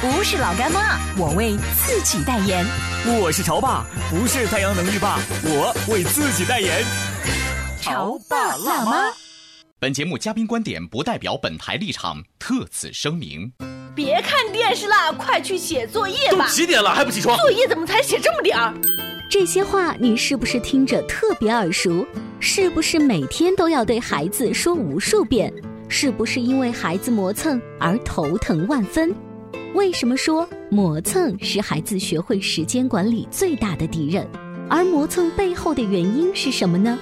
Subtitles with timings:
[0.00, 2.64] 不是老干妈，我为自己代言。
[3.20, 6.84] 我是潮爸，不是太阳能浴霸，我为自己代言。
[7.80, 9.12] 潮爸辣妈。
[9.80, 13.52] 本节目嘉宾观点不代表本台立场，特此声明。
[13.92, 16.46] 别看电视啦，快去写作业吧。
[16.46, 17.36] 都几点了还不起床？
[17.36, 18.72] 作业怎么才写这么点儿？
[19.28, 22.06] 这些话你是不是听着特别耳熟？
[22.38, 25.52] 是不是每天都要对孩子说无数遍？
[25.88, 29.12] 是不是因为孩子磨蹭而头疼万分？
[29.74, 34.26] 为什么说磨蹭是孩子学会时间管理最大的敌人？
[34.68, 36.98] 而磨蹭背后的原因是什么呢？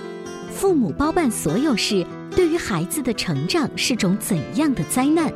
[0.51, 5.33] 父母包办所有事，对于孩子的成长是种怎样的灾难？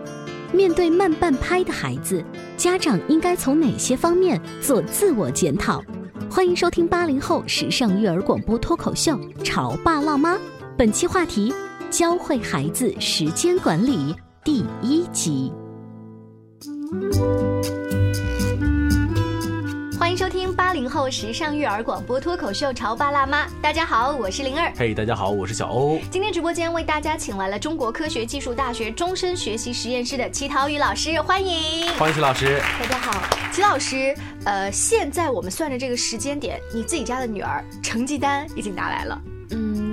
[0.53, 2.25] 面对慢半拍的孩子，
[2.57, 5.83] 家长应该从哪些方面做自我检讨？
[6.29, 10.35] 欢迎收听八零后时尚育儿广播脱口秀《潮爸辣妈》，
[10.77, 11.55] 本期话题：
[11.91, 15.53] 教会孩子时间管理第一集。
[19.97, 24.73] 欢迎收听八零后时尚育儿广播脱口秀《潮爸辣妈》，大家好，我是灵儿。
[24.77, 26.01] 嘿，大家好，我是小欧。
[26.11, 31.87] 今天直播间为大家请来了中国科学技术大学终身学习实验室的齐涛宇老师，欢迎。
[31.91, 32.61] 欢迎齐老师。
[32.81, 34.13] 大家好，齐老师。
[34.45, 39.21] 呃，现在我们算着这个时间点，你自己家的女儿成绩单已经拿来了。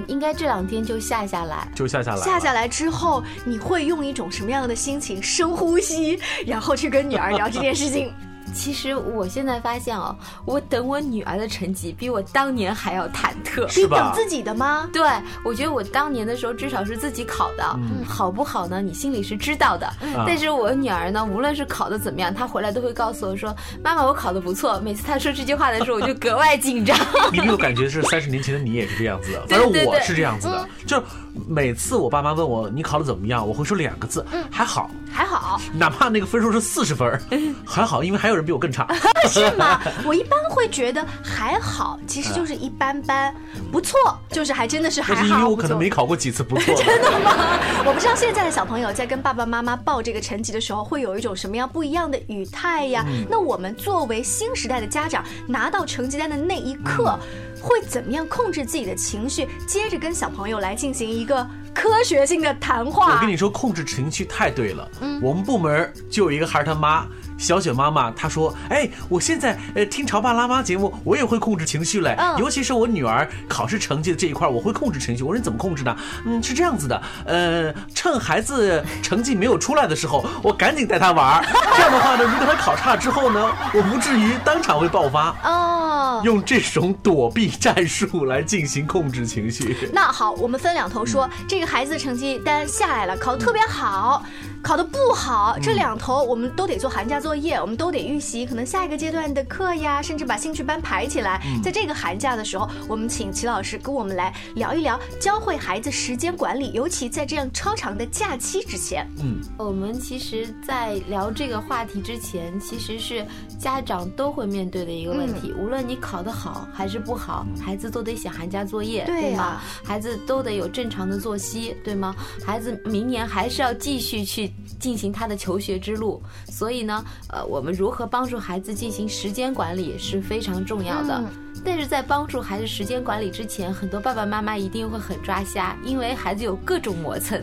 [0.07, 2.22] 嗯，应该这两天就下下来，就下下来。
[2.22, 8.13] 下下来之后，你会用一种什么样的心情深呼吸，然后去跟女儿聊这件事情？
[8.53, 10.16] 其实我现在发现哦，
[10.46, 13.88] 我等我女儿的成绩比我当年还要忐忑，是？
[13.88, 14.90] 等自己的吗？
[14.91, 15.03] 对，
[15.44, 18.81] 我觉得我当年的时候至少是自己考的，好不好呢？
[18.81, 19.88] 你心里是知道的。
[20.25, 26.97] 但是我女儿呢，无论是考的怎么样，她回来都会告诉我说：“妈妈，我考的不错。”每次她说这句话的时候，我就格外紧张。
[27.31, 29.46] 你没有感觉是三十年前的你也是这样子的？
[29.47, 31.02] 反正我是这样子的，就
[31.48, 35.59] 每次我爸妈问我你考的怎么样，我会说两个字：还好，还好。
[35.74, 37.20] 哪怕那个分数是四十分，
[37.66, 38.88] 还好，因为还有人比我更差。
[39.30, 39.81] 是吗？
[40.06, 43.34] 我一般会觉得还好，其实就是一般般，
[43.72, 43.98] 不错，
[44.30, 45.25] 就是还真的是还好。
[45.25, 46.74] 因为我可能没考过几次不错。
[46.75, 47.59] 真的吗？
[47.86, 53.06] 我不知道现在的小朋友在跟爸爸妈妈报这个成绩的时候，会有一种什么样不一样的语态呀？
[53.30, 57.18] 那我们作为新时代的家长，拿到成绩单的那一刻，
[57.62, 59.48] 会怎么样控制自己的情绪？
[59.68, 63.13] 接着跟小朋友来进行一个科学性的谈话。
[63.13, 64.89] 我跟你说，控制情绪太对了。
[65.01, 67.05] 嗯，我们部门就有一个孩儿他妈。
[67.38, 72.18] 小雪妈妈她说：“哎，我现在呃听潮爸辣妈节目，我也会控制情绪嘞。
[72.38, 75.24] 尤其是我女儿考试成绩的这一块，我会控制情绪。
[75.24, 75.96] 我说你怎么控制呢？
[76.25, 81.44] 嗯，是这样子的，呃，趁孩子成绩没有出来的时候，我赶紧带他玩。
[81.75, 85.36] 这样的话呢，如果他考差之后呢，我不至于当场会爆发。
[85.44, 89.90] 哦，用这种躲避战术来进行控制情绪。
[89.94, 94.24] 那好，我们分两头说，这个孩子的成绩单下来了，考得特别好。”
[94.64, 101.41] 考得不好，这两头我们都得做寒假作业，我们都得预习，可能下一个阶段的课呀，甚至把兴趣班排起来。
[101.63, 109.07] 在这个寒假的时候，我们请齐老师跟我们来聊一聊，教会孩子时间管理，尤其在这样超长的假期之前。
[109.19, 113.25] 嗯，我们其实，在聊这个话题之前，其实是
[113.59, 115.53] 家长都会面对的一个问题。
[115.53, 119.61] 无论你考得好还是不好，孩子都得写寒假作业，对吗？
[119.83, 122.15] 孩子都得有正常的作息，对吗？
[122.45, 124.51] 孩子明年还是要继续去。
[124.80, 126.21] 进行他的求学之路，
[126.51, 131.24] 所以呢，呃，我们如何帮助孩子进行时间管理是非常重要的。
[131.66, 137.42] 但是在帮助孩子时间管理之前，很多爸爸妈妈一定会很抓瞎，因为孩子有各种磨蹭。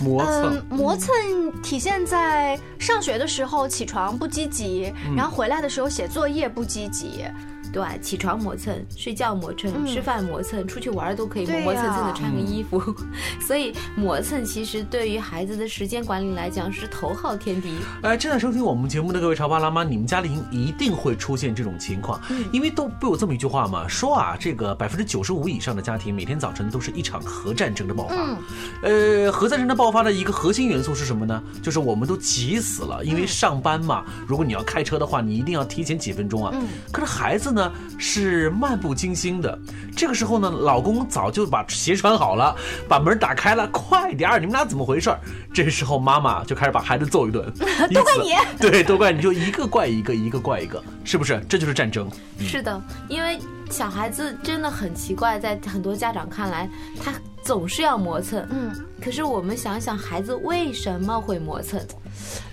[0.00, 1.12] 磨蹭，磨蹭
[1.62, 7.24] 体现在上学的时候起床不积极，然后回来的时候写作业不积极。
[7.72, 12.78] 对，起床磨蹭，睡觉磨蹭，吃饭磨蹭，出去玩都可以磨磨蹭蹭的穿个衣服。
[13.40, 17.78] 所以磨蹭其实对于孩子的时间管理来讲是头号天敌。
[18.02, 22.20] 哎，正在收听我们节目的各位潮爸辣妈，你们家里一定会出现这种情况，
[22.52, 28.16] 因为都不有这么一句话嘛，说啊，这个百分之九十五以上的家庭每天早晨都是一场核战争的爆发。
[28.82, 31.42] 呃，核战争的爆发的一个核心元素是什么呢？
[31.62, 36.52] 就是我们都急死了，因为上班嘛，如果你要开车的话，你一定要提前几分钟啊。
[36.92, 39.58] 可是孩子呢是漫不经心的，
[39.96, 42.54] 这个时候呢，老公早就把鞋穿好了，
[42.88, 45.14] 把门打开了，快点儿，你们俩怎么回事？
[45.52, 47.50] 这时候妈妈就开始把孩子揍一顿，
[47.92, 51.42] 都怪你，对，都怪你，就一个怪一个，一个怪一个，是不是？
[51.48, 52.08] 这就是战争。
[52.38, 53.38] 是的，因为
[53.70, 56.68] 小孩子真的很奇怪，在很多家长看来，
[57.02, 57.12] 他
[57.42, 58.46] 总是要磨蹭。
[58.50, 58.72] 嗯，
[59.02, 61.80] 可是我们想想，孩子为什么会磨蹭？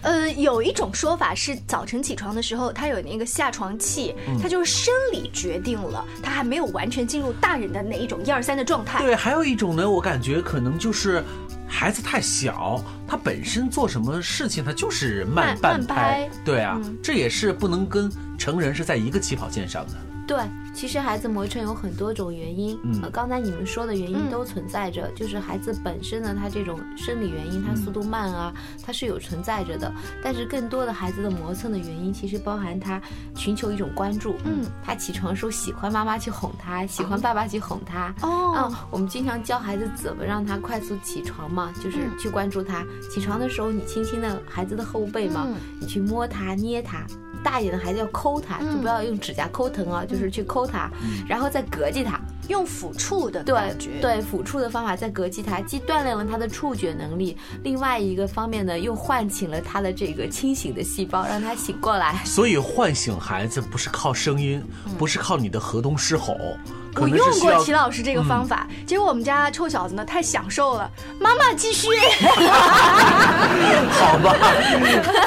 [0.02, 9.00] 呃，有一种说法是早晨起床的时候，他有那个下床气，他就是生理决定了，他还没有完全进入大人的那一种一二三的状态。
[9.00, 11.24] 对，还有一种呢，我感觉可能就是
[11.68, 16.30] 孩子太小，他本身做什么事情他就是慢半拍。
[16.46, 19.94] 对啊，这也是不能跟成人是在一个起跑线上的。
[20.30, 20.38] 对，
[20.76, 28.54] 其实孩子磨蹭有很多种原因，呃，刚才你们说的原因都存在着，就是孩子本身呢，他这种生理原因，他速度慢啊，
[28.86, 29.92] 他是有存在着的。
[30.24, 33.02] 但是更多的孩子的磨蹭的原因，其实包含他
[33.36, 38.14] 寻求一种关注，嗯，他起床时候喜欢妈妈去哄他，喜欢爸爸去哄他。
[38.22, 42.86] 哦，我们经常教孩子怎么让他快速起床嘛，就是去关注他。
[43.10, 45.48] 起床的时候，你轻轻的孩子的后背嘛，
[45.82, 47.04] 你去摸他、捏他。
[47.44, 50.90] 大一点的孩子要抠它，就不要用指甲抠疼啊，就是去抠它，
[51.28, 53.56] 然后再膈击它，用抚触的对
[54.02, 62.22] 对抚触的方法再膈击它，既锻炼了他的触觉能力，另外一个方面呢，又唤醒了他的这个清醒的细胞，让他醒过来。
[62.26, 64.64] 所以唤醒孩子不是靠声音，
[64.98, 66.36] 不是靠你的河东狮吼。
[66.96, 70.90] 我用过齐老师这个方法，结果我们家臭小子呢太享受了。
[71.20, 71.88] 妈妈继续，
[73.92, 74.36] 好吧，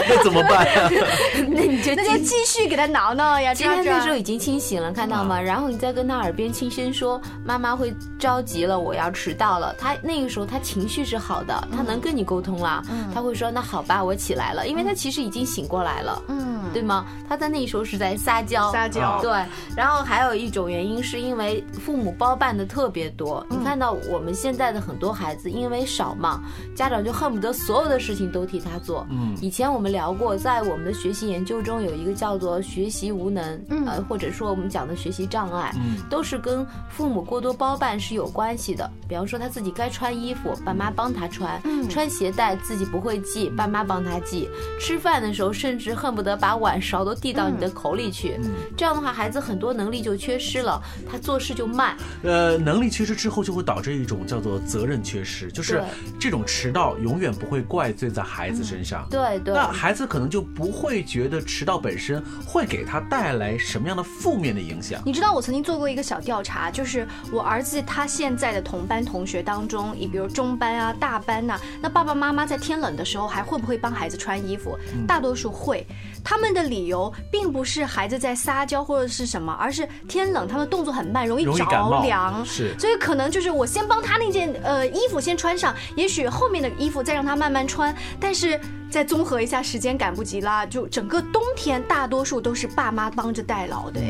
[0.09, 0.91] 那怎么办呀？
[1.49, 3.55] 那你就那就继续给他挠挠呀。
[3.55, 5.41] 今天那时候已经清醒了，看到吗？
[5.41, 12.83] 然后你再跟他耳边轻声说：“妈妈会着急了，我要迟到了。”他那个时候他情绪是好的，他能跟你沟通了。
[13.15, 17.07] 他会说：“那好吧，我起来了。”因为他其实已经醒过来了，嗯，对吗？
[17.29, 19.21] 他在那时候是在撒娇，撒娇。
[19.21, 19.31] 对，
[19.77, 21.63] 然后还有一种原因是因为。
[21.83, 26.41] 父母包办的特别多，你看到我们现在的很多孩子，因为少嘛，
[26.77, 29.05] 家长就恨不得所有的事情都替他做。
[29.11, 35.75] 嗯，以前我们聊过，在我们的学习研究中，有一个叫做学习无能，呃，或者说我们讲的学习障碍，
[36.09, 38.89] 都是跟父母过多包办是有关系的。
[39.09, 41.61] 比方说他自己该穿衣服，爸妈帮他穿；
[41.91, 44.49] 穿鞋带自己不会系，爸妈帮他系；
[44.81, 48.41] 吃饭的时候，甚至恨不得把碗勺都递到你的口里去。
[48.75, 51.53] 这样的话，孩子很多能力就缺失了，他做事。
[51.53, 55.85] 就慢，呃，能力缺失之后就会导致一种叫做责任缺失，就是
[56.19, 64.99] 这种迟到永远不会怪罪在孩子身上，对对，那孩子可能就不会觉得迟到本身会给他带来什么样的负面的影响。
[65.05, 74.79] 你知道我曾经做过一个小调查，就是我儿子他现在的同班同学当中，你比如中班啊、大班呐，那爸爸妈妈在天冷的时候还会不会帮孩子穿衣服？
[75.07, 75.87] 大多数会。
[76.25, 82.45] 他们的理由并不是孩子在撒娇或者是什么，而是天冷，他们动作很慢，容易着凉。
[82.45, 87.95] 是，所以可能就是我先帮他那件呃衣服先穿上，也许后面的衣服再让他慢慢穿。
[88.21, 88.61] 但是
[88.91, 94.01] 再综合一下，时间赶不及啦，就整个冬天大多数都是爸妈帮着代劳的。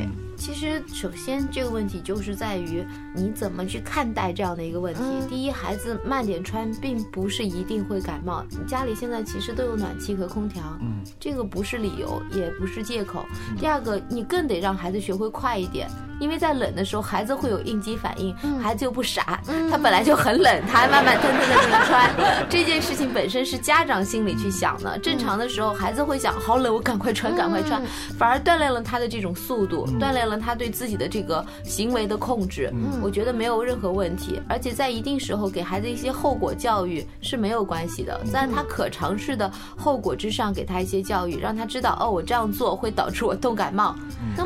[0.42, 2.84] 其实，首先这个问题就是在于
[3.14, 5.00] 你怎么去看待这样的一个问题。
[5.28, 8.44] 第一，孩子慢点穿，并不是一定会感冒。
[8.50, 13.24] 你家里现在其实都有暖气和空调，嗯，这个不是理由，也不是借口。
[13.56, 15.88] 第二个，你更得让孩子学会快一点。
[16.20, 22.48] 因为在冷的时候，孩子会有应激反应，孩子又不傻，他本来就很冷，他还慢慢腾腾的去穿。
[22.48, 27.82] 这件事情本身是家长心里去想的，正常的时候，孩子会想好冷，我赶快穿，赶快穿，
[28.16, 32.72] 反而锻炼了他的这种速度，锻炼了他对自己的这个行为的控制。
[33.02, 43.96] 我觉得没有任何问题，而且在一定时候给孩子一些后果教育是没有关系的，在他可尝试的后果之上给他一些教育，让他知道哦，我这样做会导致我冻感冒。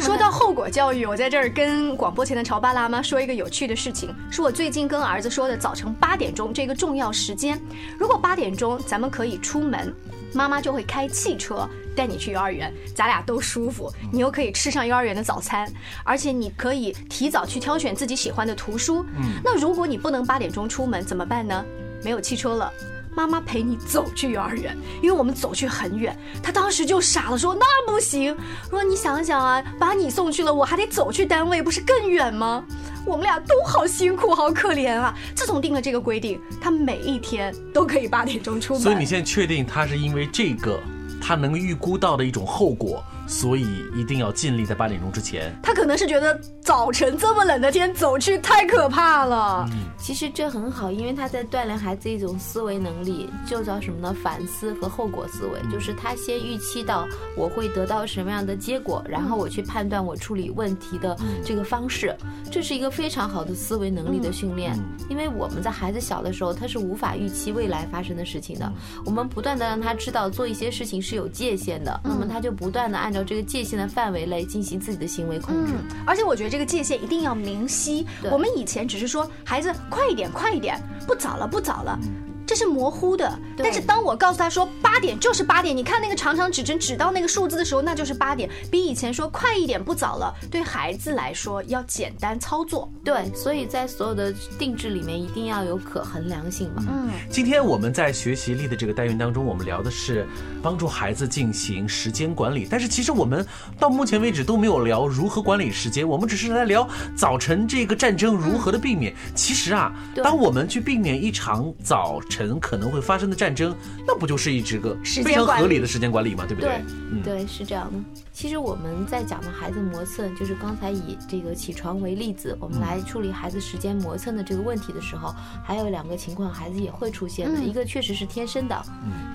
[0.00, 1.66] 说到后果教育，我在这儿跟。
[1.66, 5.56] 跟广播前的潮爸辣妈说一个有趣的事情，是我最近跟儿子说的。
[5.56, 7.60] 早晨八点钟这个重要时间，
[7.98, 9.92] 如果八点钟咱们可以出门，
[10.36, 15.66] 妈妈就会开汽车带你去幼儿园，咱俩都舒服，你又可以吃上幼儿园的早餐，
[16.04, 19.04] 而且你可以提早去挑选自己喜欢的图书。
[19.42, 21.64] 那如果你不能八点钟出门怎么办呢？
[22.04, 22.70] 没有汽车了。
[23.16, 26.14] 妈妈陪你走去幼儿园，因为我们走去很远。
[26.42, 28.36] 他当时就傻了，说那不行。
[28.68, 32.62] 说你想想啊，把你送去了，我还得走去单位，不是更远吗？
[33.06, 35.16] 我们俩都好辛苦，好可怜啊。
[35.34, 38.82] 自从定了这个规定，他每一天都可以八点钟出门。
[38.82, 40.78] 所以你现在确定他是因为这个，
[41.18, 43.02] 他能预估到的一种后果？
[43.26, 45.54] 所以一定要尽力在八点钟之前。
[45.62, 49.68] 他可能是觉得早晨这么冷的天走去太可怕了。
[49.72, 54.14] 嗯，其实这很好，因为他在锻炼孩子一种思维能力，就叫什么呢？
[54.22, 57.06] 反思和后果思维，就是他先预期到
[57.36, 62.16] 我会得到什么样的结果，然后我去判断我处理问题的这个方式。
[62.50, 64.76] 这是一个非常好的思维能力的训练。
[65.08, 68.72] 因为我们在孩子小的时候，他是无法预期未来发生的事情的。
[69.04, 75.72] 我们不断的让他知道做一些事情是有界限的，那么他就不断的按照这个界限的范围内进行自己的行为控制。
[76.06, 78.06] 而且我觉得这个界限一定要明晰。
[78.30, 81.98] 我们以前只是说孩子快一点，快一点，不早了，不早了。
[82.46, 92.88] 这是模糊的，但是当我告诉他说八点就是八点，你看那个长长指针指到那个数字的时候，那就是八点，比以前说快一点不早了，对孩子来说要简单操作。
[93.02, 96.84] 对，所以在所有的定制里面一定要有可衡量性嘛。
[96.88, 100.24] 嗯，今天我们在学习力的这个单元当中，我们聊的是
[100.62, 103.44] 帮助孩子进行时间管理，但是其实我们
[103.76, 109.12] 到目前为止都没有聊如何管理时间，我们只是来聊早晨这个战争如何的避免。
[109.34, 112.35] 其实啊，当我们去避免一场早晨。
[112.44, 113.74] 晨可能会发生的战争，
[114.06, 116.44] 那不就是一直个非常合理的时间管理吗？
[116.46, 116.84] 对不对？
[117.24, 117.98] 对，是这样的。
[118.32, 127.60] 其实我们在讲的孩子磨蹭，就是刚才以这个起床为例子，我们来处理孩子时间磨蹭的这个问题的时候，还有两个情况，孩子也会出现的。
[127.60, 128.84] 一个确实是天生的，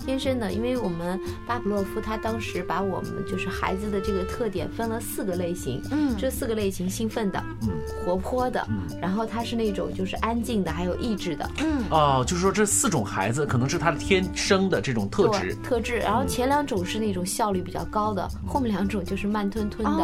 [0.05, 7.69] 天生的，因为我们巴甫洛夫他当时把我们就是孩子的这个特点分了四个类型，嗯，这四个类型：兴奋的，嗯，
[8.05, 15.97] 活泼的，嗯，然后他是那种就是安静的，还有意志的，嗯，哦，就是说这四种孩子可能是他的天生的这种特质，特质。
[15.97, 18.87] 然后前两种是那种效率比较高的，后面两。
[18.91, 20.03] 种就是慢吞吞的，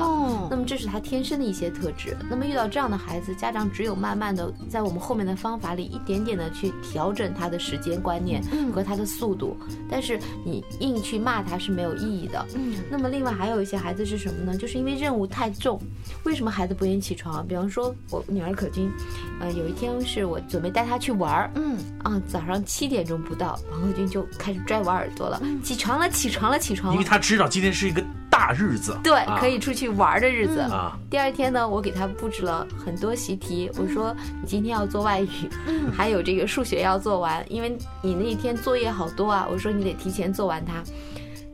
[0.50, 2.16] 那么这是他天生的一些特质。
[2.30, 8.42] 那么遇到这样的孩子，家长只有慢慢的在我们后面的方法里一点点的去调整他的时间观念
[8.74, 9.58] 和他的速度。
[9.92, 12.46] 但是你硬去骂他是没有意义的。
[12.56, 14.58] 嗯，那么另外还有一些孩子是什么呢？
[14.58, 15.78] 就是因为任务太重。
[16.24, 17.46] 为什么孩子不愿意起床？
[17.46, 18.90] 比方说我女儿可君，
[19.42, 28.04] 呃，有一天是我准备带她去玩儿，嗯啊，早上七点钟不到，王鹤军就开始拽我耳朵了，起床了，起床了，起床了，因为他知道今天是一个。
[28.30, 30.96] 大日子，对，可以出去玩的日子啊。
[31.10, 35.28] 第二天呢，我给他布置了很多习题，我说你今天要做外语，
[35.92, 39.48] 还有这个数学要做完，因为你那天作业好多啊。
[39.52, 40.84] 我说你得提前做完它。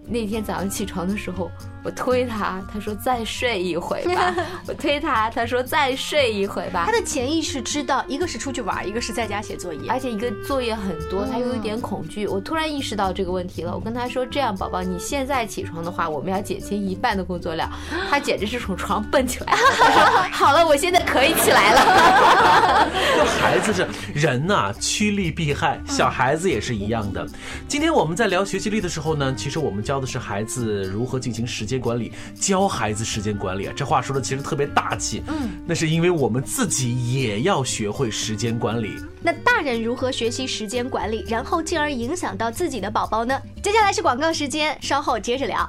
[0.06, 1.50] 那天早上起床的时候。
[1.84, 4.34] 我推他，他说再睡一会吧。
[4.66, 6.84] 我推他，他说再睡一会吧。
[6.88, 12.26] 他的潜意识知道，一个是出去玩，一个是在家写作业，而且一个作业很多，他有一点恐惧。
[12.26, 17.70] 我突然意识到这个问题了，我跟他说：“这样，宝宝，你现在起床的话，我们要减轻一半的工作量。”
[18.10, 20.30] 他简直是从床蹦起来了。
[20.32, 22.90] 好了，我现在可以起来了。
[23.14, 27.28] 这孩子是人呐，趋利避害，小孩子也是一样的。
[27.68, 31.73] 今天我们在聊学习力的时候呢，其实我们教的是孩子如何进行时间。
[31.74, 35.24] 时间管理，教孩子时间管理啊，这话说的其实特别大气。
[35.28, 38.96] 嗯，那是因为我们自己也要学会时间管理。
[39.24, 43.42] 那大人如何学习时间管理，然后进而影响到自己的宝宝呢？
[43.64, 45.68] 接下来是广告时间，稍后接着聊。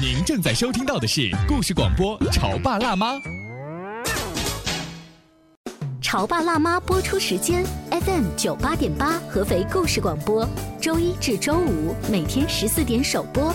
[0.00, 3.12] 您正在收听到的是故事广播《潮爸辣妈》。
[6.00, 10.48] 潮爸辣妈播出时间：FM 九八点八，合肥故事广播，
[10.80, 13.54] 周一至周五每天十四点首播。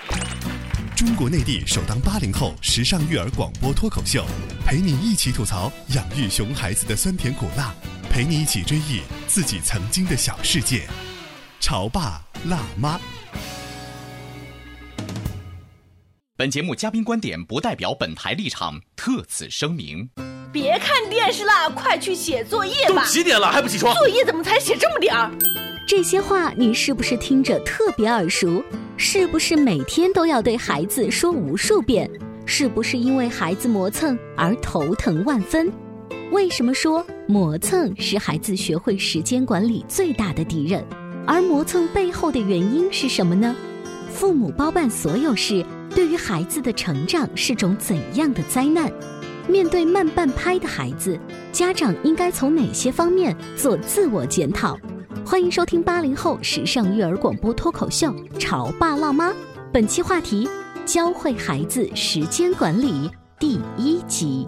[1.01, 4.23] 中国内地首档八零后时尚育儿广播脱口秀，
[4.63, 7.73] 陪你一起吐槽养育熊孩子的酸甜苦辣，
[8.07, 10.83] 陪你一起追忆自己曾经的小世界。
[11.59, 12.99] 潮爸辣妈。
[16.37, 20.07] 本节目嘉宾观点不代表本台立场，特此声明。
[20.53, 23.01] 别看电视了，快去写作业吧。
[23.03, 23.91] 都几点了还不起床？
[23.95, 25.31] 作业怎么才写这么点儿？
[25.87, 28.63] 这些话你是不是听着特别耳熟？
[29.03, 32.07] 是不是每天都要对孩子说无数遍？
[32.45, 35.73] 是不是因为孩子磨蹭而头疼万分？
[36.31, 40.85] 为什么说磨蹭是孩子学会时间管理最大的敌人？
[41.25, 43.55] 而磨蹭背后的原因是什么呢？
[44.07, 45.65] 父母包办所有事，
[45.95, 48.93] 对于孩子的成长是种怎样的灾难？
[49.47, 51.19] 面对慢半拍的孩子，
[51.51, 54.79] 家长应该从哪些方面做自我检讨？
[55.23, 59.29] 欢迎收听八零后时尚育儿广播脱口秀《潮爸辣妈》，
[59.71, 60.49] 本期话题：
[60.85, 63.09] 教会孩子时间管理
[63.39, 64.47] 第一集。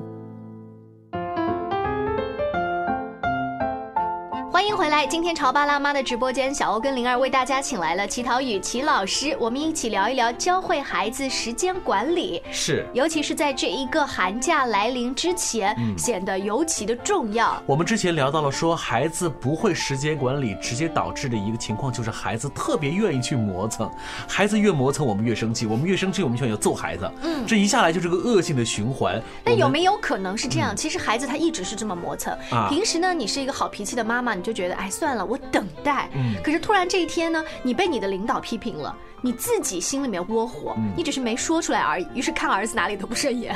[4.63, 5.05] 欢迎回来！
[5.05, 12.41] 今天潮爸辣妈的直播间，小欧跟灵儿为大家请来了齐陶宇齐老师，我们一起聊一聊教会孩子时间管理。
[12.49, 17.61] 是，尤其是在这一个寒假来临之前，显得尤其的重要。
[17.65, 23.91] 我们之前聊到了说，孩子不会时间管理，直接导致的一个情况就是孩子特别愿意去磨蹭。
[24.29, 27.11] 孩子越磨蹭，我们越生气；我们越生气，我们就想要揍孩子。
[27.21, 29.21] 嗯，这一下来就是个恶性的循环。
[29.43, 30.73] 那有没有可能是这样？
[30.73, 32.33] 其实孩子他一直是这么磨蹭。
[32.49, 34.52] 啊，平时呢，你是一个好脾气的妈妈，你就。
[34.53, 36.09] 觉得哎算了，我等待。
[36.13, 42.07] 嗯，可是突然这一天呢，你被你的领导批评了，你自己心里面窝火，你只是没说出来而已。
[42.13, 43.55] 于是看儿子哪里都不顺眼。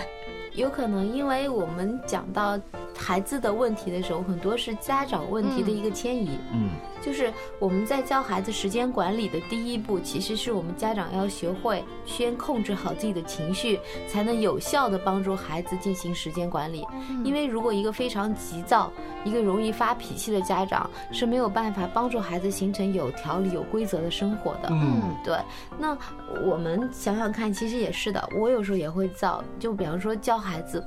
[0.54, 2.60] 有可能，因为我们讲到
[2.98, 6.40] 孩子的问题的时候，很多是家长问题的一个迁移。
[6.52, 6.70] 嗯。
[7.00, 16.86] 就是我们在教孩子时间管理的第一步，其实是我们家长要学会先控制好自己的情绪，才能有效的帮助孩子进行时间管理。
[17.24, 18.92] 因为如果一个非常急躁、
[19.24, 24.70] 一个容易发脾气的家长是没有办法帮助孩子形成有条理、有规则的生活的。
[24.72, 25.38] 嗯，对。
[25.78, 25.96] 那
[26.44, 28.28] 我们想想看，其实也是的。
[28.36, 30.84] 我有时候也会躁，就比方说教孩子。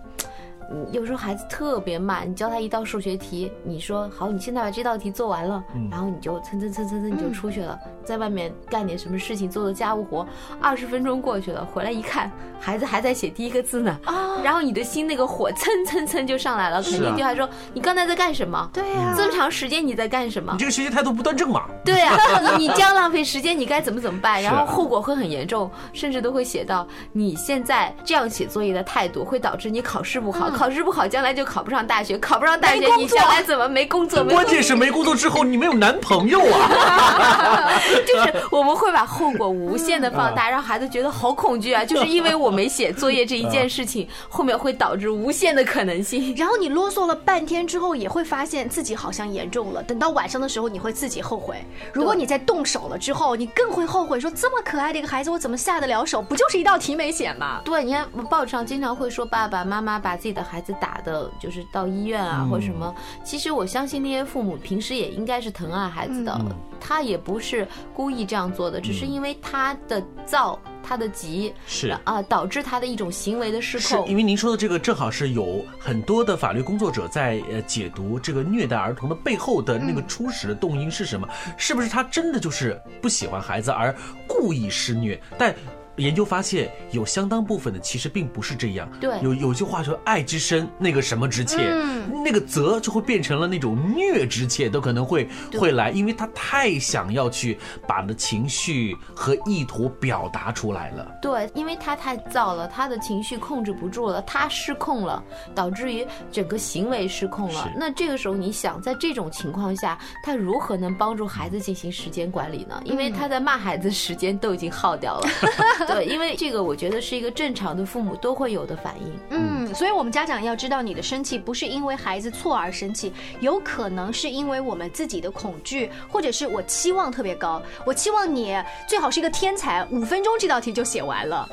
[0.93, 10.27] 有时候孩子特别慢，你教他一道数学题，你说好，你现在把这道题做完了，然后你就蹭蹭蹭蹭蹭你就出去了，在外面干点什么事情，做做家务活。
[10.61, 13.99] 二十分钟过去了，回来一看，孩子还在写第一个字呢，
[14.45, 18.71] 然后你的心那个火蹭蹭蹭就上来了，肯定就还说你刚才在干什么？
[18.73, 20.53] 对呀，这么长时间你在干什么？
[20.53, 21.67] 你这个学习态度不端正嘛？
[21.85, 22.17] 对呀，
[22.57, 24.41] 你这样浪费时间，你该怎么怎么办？
[24.41, 30.60] 然后后果会很严重，甚至都会写到你现在这样写作业的态度会导致你考试不好。
[30.61, 34.23] 考试不好，将来就考不上大学，考不上大学，你将来怎么没工作？
[34.25, 37.81] 关键是没工作之后，你没有男朋友啊！
[38.07, 41.83] 就是我们会把后果无限的放大，让孩子觉得好恐惧啊！
[41.83, 46.35] 就是因为我没写作业这一件事情，后面会导致无限的可能性。
[46.37, 49.83] 然后你啰嗦了半天之后，也会发现自己好像严重了。
[49.83, 51.57] 等到晚上的时候，你会自己后悔。
[51.91, 56.21] 如果你在动手了之后，你更会后悔，说这么可爱的一个孩子，我怎么下得了手？
[56.21, 57.63] 不就是一道题没写吗？
[57.65, 60.50] 对，你看报纸上经常会说爸爸妈妈把自己的。
[60.51, 62.93] 孩子打的，就是到医院啊，或者什么。
[63.23, 66.41] 其实我相信那些父母平时也应该是疼爱孩子的，
[66.81, 74.09] 他也不是故意这样做的，只是因为他的躁、他的急是啊，导致他的一种行为的失控。
[74.09, 81.29] 因为您说的这个，正好是有很多的法律工作者在呃解读这个虐待儿童的背后的那个初始的动因是什么？
[81.57, 83.95] 是不是他真的就是不喜欢孩子而
[84.27, 85.21] 故意施虐？
[85.39, 85.55] 但
[85.97, 88.91] 研究发现，有相当部分的其实并不是这样。
[89.01, 101.19] 对，有有句话说“爱之深，那个什么之切”，嗯那个责就会变成了那种虐之切，都可能会会来，因为他太想要去把的情绪和意图表达出来了。
[101.21, 105.23] 对，因为他太躁了，他的情绪控制不住了，他失控了，
[105.55, 107.71] 导致于整个行为失控了。
[107.77, 112.81] 那这个时候，你想在这种情况下，他如何能帮助孩子进行时间管理呢？
[112.85, 115.29] 因为他在骂孩子时间都已经耗掉了。
[115.87, 119.13] 对，因为这个，我觉得是一个正常的父母都会有的反应。
[119.31, 128.57] 嗯，所以我们家长要知道，你的生气不是因为孩子错而生气，有可能是因为我们自己的恐惧，或者是我期望特别高，我期望你
[128.89, 131.49] 最好是一个天才，五分钟这道题就写完了。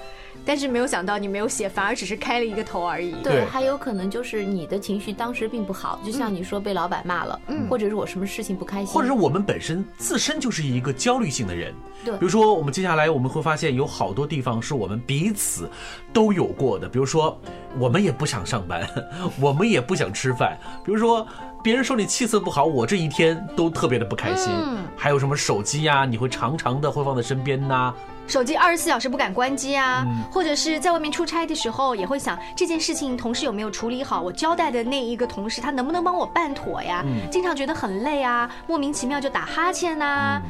[0.47, 3.13] 但是没有想到你没有写，反而只是开了一个头而已。
[3.21, 11.75] 对，还有可能就是你的情绪当时并不好，就像你说被老板骂了，嗯，或者是我什么事情不开心，或者是我们本身自身就是一个焦虑性的人。
[12.05, 15.69] 对，比如说我们接下来我们会发现有好多地方是我们彼此
[16.13, 17.37] 都有过的，比如说
[17.77, 18.87] 我们也不想上班，
[19.41, 21.27] 我们也不想吃饭，比如说
[21.61, 24.53] 别人说你气色不好，我这一天都特别的不开心。
[24.53, 27.93] 嗯，还有什么手机呀，你会常常的会放在身边呐。
[28.27, 37.03] 手机二十四小时不敢关机啊，或者是在外面出差的时候，也会想这件事情同事有没有处理好，我交代的那一个同事他能不能帮我办妥呀？
[37.31, 40.41] 经常觉得很累啊，莫名其妙就打哈欠呐。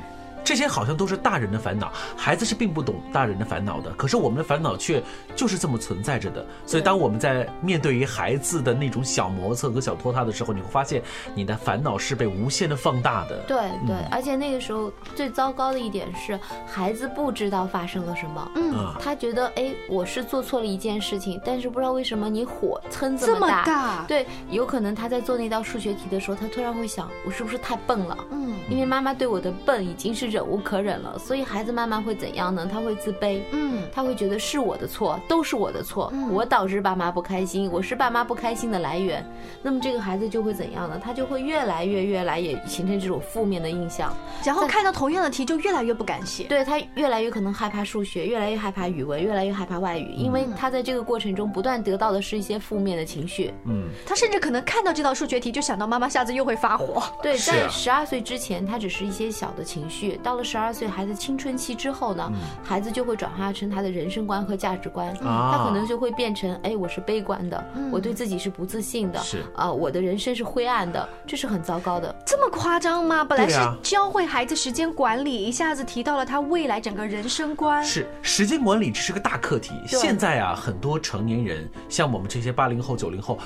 [0.48, 3.92] 这些好像都是大人的烦恼，孩子是并不懂大人的烦恼的。
[3.98, 5.04] 可是我们的烦恼却
[5.36, 6.46] 就是这么存在着的。
[6.66, 11.04] 所以当我们在面对于孩子的那种小磨蹭和小拖沓的时候，你会发现
[11.36, 13.40] 你的烦恼是被无限的放大的。
[13.40, 18.52] 对对，而且那个时候最糟糕的一点是，孩子不知道发生了什么。
[18.56, 24.06] 嗯，他觉得哎，我是做错了一件事情，但是不知道为什么你火蹭这么大。
[24.08, 28.18] 对，有可能他在做那道数学题的时候，他突然会想，我是不是太笨了？
[28.32, 30.37] 嗯，因为妈妈对我的笨已经是。
[30.38, 32.70] 忍无可忍了，所以孩子慢慢会怎样呢？
[32.72, 39.26] 他会自卑，嗯，他会觉得是我的错，都是我的错，我导致爸妈不开心，我是爸妈不开心的来源。
[39.64, 41.02] 那么这个孩子就会怎样呢？
[41.04, 57.02] 他就会越来越越来也形成这种负面的印象，然后看到同样的题就越来越不敢写，对他越来越可能害怕数学，越来越害怕语文，越来越害怕外语，因为他在这个过程中不断得到的是一些负面的情绪，嗯，他甚至可能看到这道数学题就想到妈妈下次又会发火。
[57.24, 62.30] 对，在十二岁之前，他只是一些小的情绪，到了十二岁孩子青春期之后呢，
[62.62, 72.14] 孩子就会转化成他的人生观和价值观，他可能就会变成，哎，我是悲观的，我对自己是不自信的，是啊，我的人生是灰暗的，这是很糟糕的。
[72.26, 73.24] 这么夸张吗？
[73.24, 77.82] 本来是教会孩子时间管理，一下子提到了他未来整个人生观。
[77.82, 79.76] 是时间管理，这是个大课题。
[79.88, 83.40] 现在啊，很多成年人，像我们这些八零后、九零后。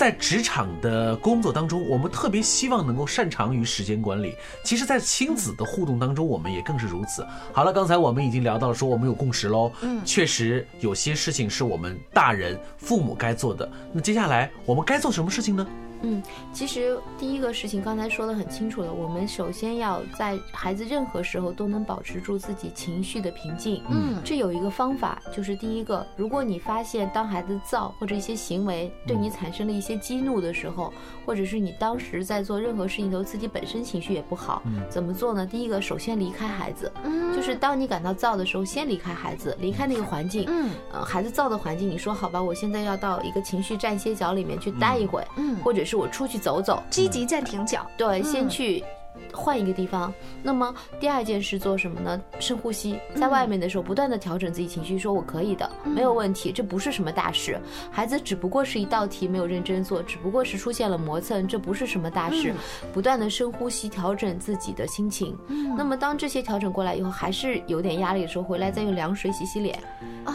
[0.00, 4.34] 在职场的工作当中，我们特别希望能够擅长于时间管理。
[4.64, 7.22] 其实，在亲子的互动当中，我们也更是如此。
[7.52, 9.70] 好了，刚才我们已经聊到了，说我们有共识喽。
[9.82, 13.70] 嗯，确实有些事情是我们大人、父母该做的。
[13.92, 15.66] 那接下来我们该做什么事情呢？
[16.02, 23.82] 嗯，其实第一个事情刚才说的很清楚了，我们首先要在孩子任何时候都能保持住自己情绪的平静。
[23.90, 30.92] 嗯，这有一个方法，就是第一个，如果你发现当孩子躁或者一些行为对你产生了一些激怒的时候，
[31.26, 35.46] 或者是你当时在做任何事情的时候自己本身情绪也不好，怎么做呢？
[35.46, 36.90] 第一个，首先离开孩子，
[37.34, 40.44] 就是当你感到躁的时候，先离开孩子，离开那个环境。
[40.48, 48.84] 嗯，呃，孩子躁的环境，你说好吧，我现在要到一个情绪站歇脚里面去待一会，嗯，或者是我出去走走，积极暂停脚，对，先去。
[49.32, 52.20] 换一个地方，那么第二件事做什么呢？
[52.38, 57.58] 深呼吸，在外面的时候不断的调整自己情绪，说我可以的，没有问题，这不是什么大事。
[57.90, 62.54] 孩子只不过是一道题没有认真做，只不过是出现了磨蹭，这不是什么大事。
[62.92, 65.36] 不断的深呼吸，调整自己的心情。
[65.76, 69.78] 那么当这些调整过来以后，还是有点压力的时候，回来再用凉水洗洗脸，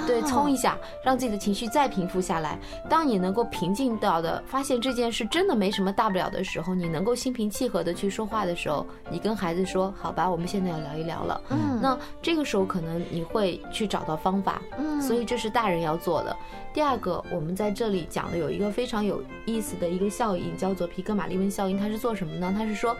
[0.07, 2.57] 对，冲一下，让自己的情绪再平复下来。
[2.89, 8.64] 当你能够平静到的，发现这件事真的没什么大不了的时候，你能够心平气和的去说话的时候。
[9.09, 11.41] 你跟孩子说，好吧，我们现在要聊一聊了。
[11.49, 14.61] 嗯，那这个时候可能你会去找到方法。
[14.77, 16.35] 嗯，所以这是大人要做的。
[16.73, 21.77] 第二个，我们在这里讲的有一个非常有意思的一个效应，叫做皮格马利温效应。
[21.77, 22.53] 它是做什么呢？
[22.57, 22.95] 它是说，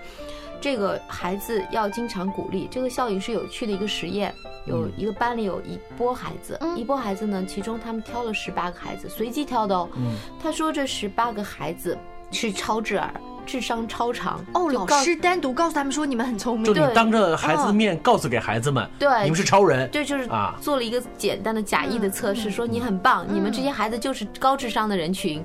[0.61, 2.67] 这个孩子要经常鼓励。
[2.71, 4.33] 这个效应是有趣的一个实验。
[4.65, 9.87] 有一个班里有一波孩子，一波孩子呢，其中他们挑了十八个孩子，随机挑的哦。
[9.95, 11.95] 嗯，他说这十八个孩子
[12.31, 13.13] 是超智儿。
[13.45, 14.43] 智商超常。
[14.53, 14.69] 哦！
[14.71, 25.43] 老师单独告诉他们说你们很聪明，就你当着孩子的面告诉给孩子们，对，你们是超人，对，就是啊，做了一个简单的假意的测试，说你很棒，你们这些孩子就是高智商的人群。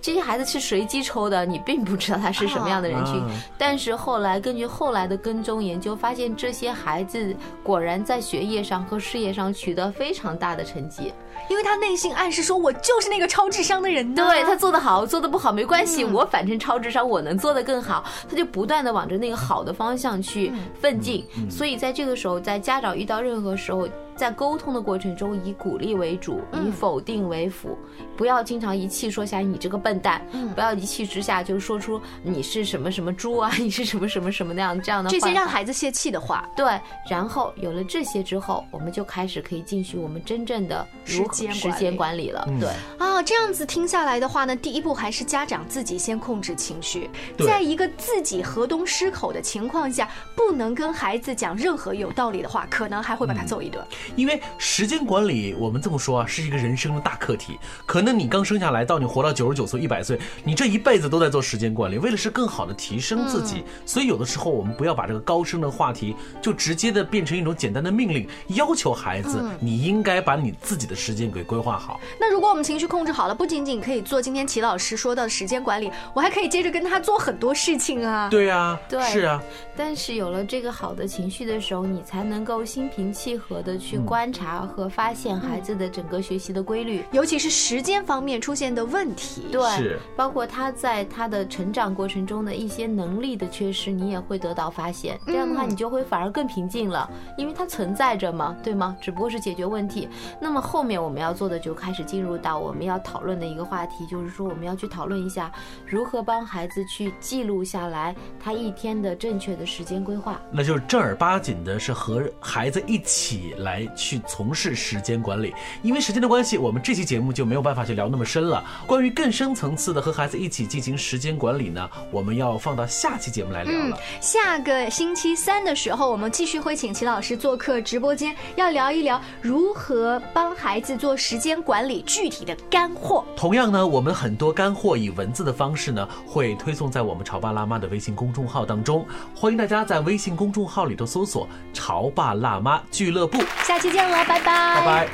[0.00, 3.22] 这些孩子是随机抽的，你并不知道他是什么样的人群。
[3.56, 11.12] 但是后来根据后来的跟踪研究，发现这些孩子果然在学业上和事业上取得非常大的成绩，
[11.50, 18.04] 因为他内心暗示说：“我就是那个超智商的人。”对他做得好，做得不好没关系，我反正超智商，我能做得更好。
[18.30, 21.24] 他就不断的往着那个好的方向去奋进。
[21.50, 23.88] 所以在这个时候，在家长遇到任何时候。
[24.18, 27.78] 在沟通的过程中，以鼓励为主，以否定为辅，
[28.16, 30.20] 不要经常一气说下你这个笨蛋，
[30.56, 36.44] 不要一气之下就说出你是什么什么猪啊，你是什么什么什么那样这样的这些让孩子泄气的话。
[36.56, 42.44] 对，然后有了这些之后，我们就开始可以进行我们真正的时间时间管理了。
[42.58, 53.84] 对啊，这样子听下来的话呢，第一步还是家长自己先控制情绪，在一个自己河东狮口的情况下，不能跟孩子讲任何有道理的话，可能还会把他揍一顿。
[54.16, 57.58] 因为时间管理，我们这么说啊，是一个人生的大课题。
[57.86, 63.64] 可能你刚生下来到你活到九十九岁、一百岁，你这一辈子都在做时间管理，为了是更好的提升自己。
[63.86, 72.00] 所以有的时候我们不要把这个高深的话题就直接的变成一种简单的命令，要求孩子你应该把你自己的时间给规划好。
[72.18, 78.28] 那如果我们情绪控制好了，不仅仅可以做今天齐老师说到的时间管理，我还可以接着跟他做很多事情啊。
[78.30, 79.42] 对啊，对，是啊。
[79.76, 89.46] 但是有了这个好的情绪的时候，你才能够心平气和的去观察和发现孩子的整个学习的规律，尤其是时间方面出现的问题。
[89.52, 95.18] 对，包括他在他的成长过程中的一些能力的缺失，你也会得到发现。
[95.26, 98.96] 这样的话，你就会反而更平静了，因为它存在着嘛，对吗？
[99.00, 100.08] 只不过是解决问题。
[100.40, 105.52] 那么后面我们要做的就开始进入到我们要讨论的一个话题，就是说我们要去讨论一下
[105.86, 109.68] 如何帮孩子去记录下来他一天的正确的。
[109.68, 115.54] 时间规划，那就是正儿八经的，是和孩子一起来去从事时间管理。
[115.82, 118.64] 因为时间的关系，我们这期节目就没有办法去聊那么深了。
[118.86, 123.98] 关于更深层次的和孩子一起进行时间管理呢，我们要放到下期节目来聊了。
[124.20, 133.24] 下个星期三的时候，我们继续会请齐老师做客直播间，要聊一聊如何帮孩子做时间管理，具体的干货。
[133.36, 143.38] 同样呢，我们很多干货以文字的方式呢，会推送在我们潮爸辣妈的微信公众号当中，欢迎大家在微信公众号里头搜索“潮爸辣妈俱乐部”。
[143.68, 145.08] 下期见了，拜拜，拜拜。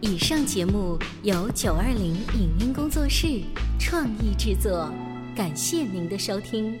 [0.00, 3.42] 以上节目由九二零影音工作室
[3.80, 4.88] 创意制作，
[5.34, 6.78] 感谢您的收听。